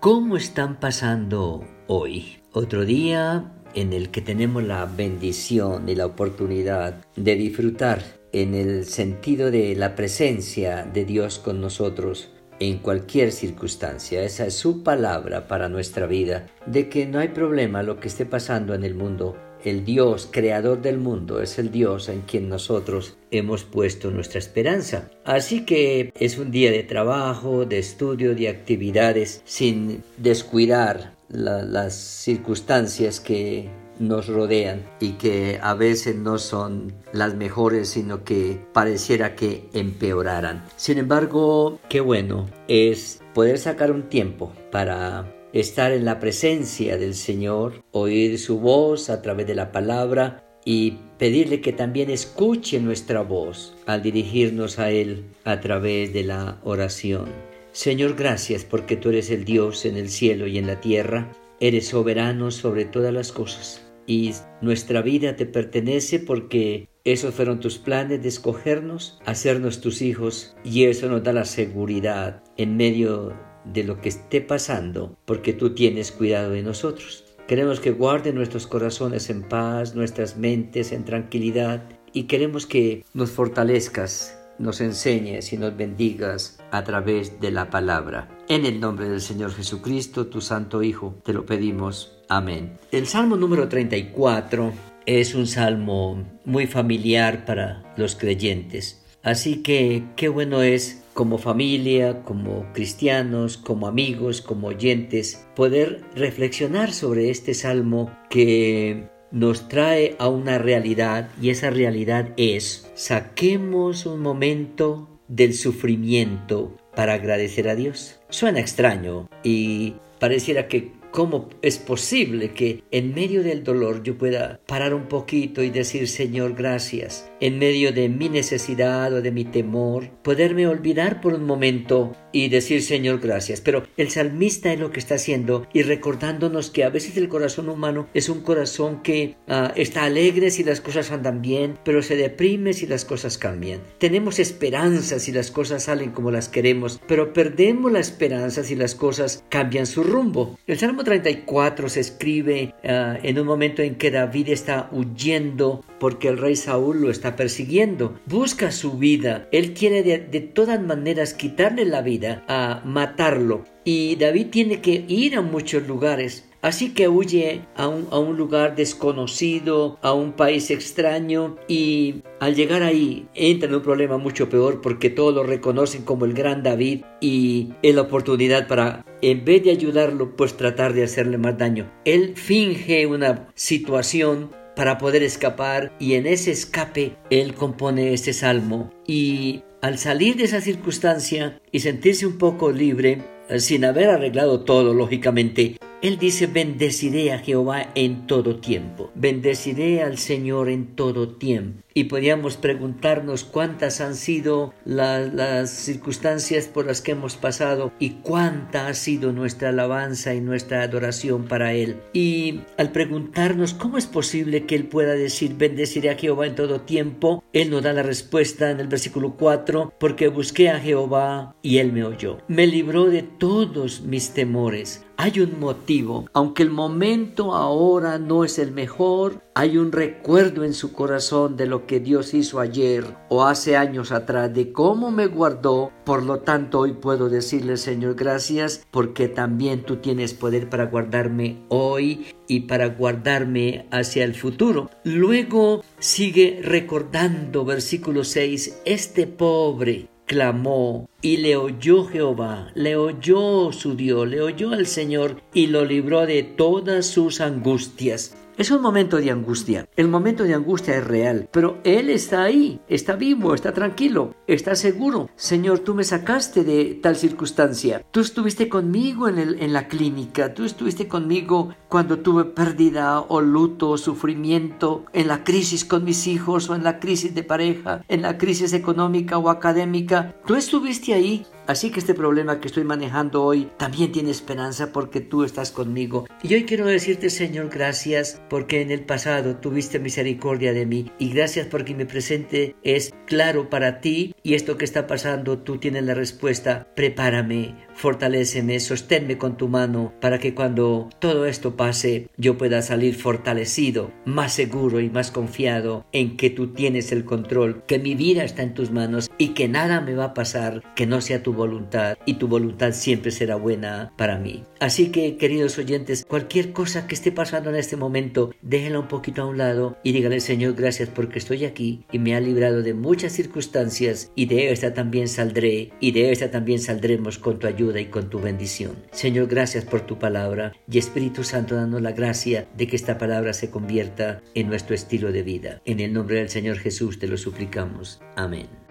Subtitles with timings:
[0.00, 2.36] ¿Cómo están pasando hoy?
[2.52, 8.84] Otro día en el que tenemos la bendición y la oportunidad de disfrutar en el
[8.84, 12.30] sentido de la presencia de Dios con nosotros
[12.60, 14.22] en cualquier circunstancia.
[14.22, 18.24] Esa es su palabra para nuestra vida, de que no hay problema lo que esté
[18.24, 19.36] pasando en el mundo.
[19.64, 25.10] El Dios, creador del mundo, es el Dios en quien nosotros hemos puesto nuestra esperanza.
[25.24, 33.20] Así que es un día de trabajo, de estudio, de actividades, sin descuidar las circunstancias
[33.20, 39.68] que nos rodean y que a veces no son las mejores, sino que pareciera que
[39.72, 40.64] empeoraran.
[40.76, 47.14] Sin embargo, qué bueno es poder sacar un tiempo para estar en la presencia del
[47.14, 53.22] Señor, oír su voz a través de la palabra y pedirle que también escuche nuestra
[53.22, 57.26] voz al dirigirnos a Él a través de la oración.
[57.72, 61.88] Señor, gracias porque tú eres el Dios en el cielo y en la tierra, eres
[61.88, 68.22] soberano sobre todas las cosas y nuestra vida te pertenece porque esos fueron tus planes
[68.22, 74.00] de escogernos, hacernos tus hijos y eso nos da la seguridad en medio de lo
[74.00, 77.24] que esté pasando porque tú tienes cuidado de nosotros.
[77.46, 83.30] Queremos que guarde nuestros corazones en paz, nuestras mentes en tranquilidad y queremos que nos
[83.30, 88.28] fortalezcas, nos enseñes y nos bendigas a través de la palabra.
[88.48, 92.18] En el nombre del Señor Jesucristo, tu Santo Hijo, te lo pedimos.
[92.28, 92.76] Amén.
[92.92, 94.72] El Salmo número 34
[95.06, 99.02] es un salmo muy familiar para los creyentes.
[99.22, 106.92] Así que qué bueno es como familia, como cristianos, como amigos, como oyentes, poder reflexionar
[106.92, 114.20] sobre este salmo que nos trae a una realidad y esa realidad es saquemos un
[114.20, 118.20] momento del sufrimiento para agradecer a Dios.
[118.30, 124.60] Suena extraño y pareciera que ¿Cómo es posible que en medio del dolor yo pueda
[124.66, 127.30] parar un poquito y decir, Señor, gracias?
[127.40, 132.48] En medio de mi necesidad o de mi temor, poderme olvidar por un momento y
[132.48, 133.60] decir, Señor, gracias.
[133.60, 137.68] Pero el salmista es lo que está haciendo y recordándonos que a veces el corazón
[137.68, 142.16] humano es un corazón que ah, está alegre si las cosas andan bien, pero se
[142.16, 143.80] deprime si las cosas cambian.
[143.98, 148.94] Tenemos esperanza si las cosas salen como las queremos, pero perdemos la esperanza si las
[148.94, 150.58] cosas cambian su rumbo.
[150.66, 156.28] El Salmo 34 se escribe ah, en un momento en que David está huyendo porque
[156.28, 158.18] el rey Saúl lo está persiguiendo.
[158.26, 159.48] Busca su vida.
[159.52, 163.64] Él quiere de, de todas maneras quitarle la vida, a matarlo.
[163.84, 169.96] Y David tiene que ir a muchos lugares Así que huye a un, lugar desconocido,
[170.02, 175.08] a un país extraño y al llegar ahí entra en un problema mucho peor porque
[175.08, 179.70] todos lo reconocen como el gran David y es la oportunidad para, en vez de
[179.70, 181.90] ayudarlo, pues tratar de hacerle más daño.
[182.04, 188.90] Él finge una situación para poder escapar y en ese escape él compone este salmo
[189.06, 193.22] y al salir de esa circunstancia y sentirse un poco libre,
[193.58, 200.18] sin haber arreglado todo, lógicamente, él dice, bendeciré a Jehová en todo tiempo, bendeciré al
[200.18, 201.82] Señor en todo tiempo.
[201.98, 208.86] Y podríamos preguntarnos cuántas han sido las circunstancias por las que hemos pasado y cuánta
[208.86, 211.96] ha sido nuestra alabanza y nuestra adoración para Él.
[212.12, 216.82] Y al preguntarnos cómo es posible que Él pueda decir, bendeciré a Jehová en todo
[216.82, 221.78] tiempo, Él nos da la respuesta en el versículo 4, porque busqué a Jehová y
[221.78, 222.38] Él me oyó.
[222.46, 225.04] Me libró de todos mis temores.
[225.20, 230.74] Hay un motivo, aunque el momento ahora no es el mejor, hay un recuerdo en
[230.74, 235.26] su corazón de lo que Dios hizo ayer o hace años atrás, de cómo me
[235.26, 235.90] guardó.
[236.04, 241.64] Por lo tanto, hoy puedo decirle, Señor, gracias porque también tú tienes poder para guardarme
[241.68, 244.88] hoy y para guardarme hacia el futuro.
[245.02, 253.96] Luego sigue recordando, versículo 6, este pobre clamó y le oyó Jehová, le oyó su
[253.96, 258.36] Dios, le oyó al Señor y lo libró de todas sus angustias.
[258.58, 259.88] Es un momento de angustia.
[259.94, 264.74] El momento de angustia es real, pero Él está ahí, está vivo, está tranquilo, está
[264.74, 265.30] seguro.
[265.36, 268.02] Señor, tú me sacaste de tal circunstancia.
[268.10, 273.96] Tú estuviste conmigo en, la clínica, tú estuviste conmigo cuando tuve pérdida o luto o
[273.96, 278.38] sufrimiento, en la crisis con mis hijos o en la crisis de pareja, en la
[278.38, 280.34] crisis económica o académica.
[280.44, 285.20] Tú estuviste ahí Así que este problema que estoy manejando hoy también tiene esperanza porque
[285.20, 286.26] tú estás conmigo.
[286.42, 291.28] Y hoy quiero decirte, Señor, gracias porque en el pasado tuviste misericordia de mí y
[291.28, 296.02] gracias porque mi presente es claro para ti y esto que está pasando tú tienes
[296.04, 296.88] la respuesta.
[296.96, 303.14] Prepárame, fortaléceme, sosténme con tu mano para que cuando todo esto pase yo pueda salir
[303.14, 308.44] fortalecido, más seguro y más confiado en que tú tienes el control, que mi vida
[308.44, 311.52] está en tus manos y que nada me va a pasar que no sea tu
[311.52, 314.64] voluntad y tu voluntad siempre será buena para mí.
[314.80, 319.42] Así que, queridos oyentes, cualquier cosa que esté pasando en este momento, déjenla un poquito
[319.42, 322.94] a un lado y dígale, Señor, gracias porque estoy aquí y me ha librado de
[322.94, 328.00] muchas circunstancias y de esta también saldré y de esta también saldremos con tu ayuda
[328.00, 328.96] y con tu bendición.
[329.10, 333.52] Señor, gracias por tu palabra y Espíritu Santo, dando la gracia de que esta palabra
[333.52, 335.82] se convierta en nuestro estilo de vida.
[335.84, 338.20] En el nombre del Señor Jesús te lo suplicamos.
[338.36, 338.87] Amén.